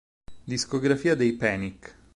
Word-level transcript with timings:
Discografia 0.43 1.13
dei 1.13 1.33
Panic! 1.33 1.95